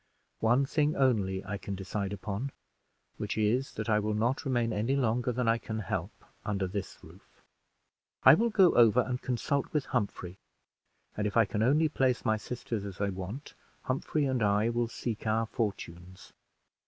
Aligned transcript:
One 0.39 0.65
thing 0.65 0.95
only 0.95 1.45
I 1.45 1.59
can 1.59 1.75
decide 1.75 2.11
upon, 2.11 2.51
which 3.17 3.37
is, 3.37 3.73
that 3.75 3.87
I 3.87 3.99
will 3.99 4.15
not 4.15 4.45
remain 4.45 4.73
any 4.73 4.95
longer 4.95 5.31
than 5.31 5.47
I 5.47 5.59
can 5.59 5.77
help 5.77 6.25
under 6.43 6.65
this 6.65 6.97
roof. 7.03 7.43
I 8.23 8.33
will 8.33 8.49
go 8.49 8.73
over 8.73 9.01
and 9.01 9.21
consult 9.21 9.71
with 9.71 9.85
Humphrey; 9.85 10.39
and 11.15 11.27
if 11.27 11.37
I 11.37 11.45
can 11.45 11.61
only 11.61 11.87
place 11.87 12.25
my 12.25 12.37
sisters 12.37 12.83
as 12.83 12.99
I 12.99 13.09
want, 13.09 13.53
Humphrey 13.83 14.25
and 14.25 14.41
I 14.41 14.69
will 14.69 14.87
seek 14.87 15.27
our 15.27 15.45
fortunes." 15.45 16.33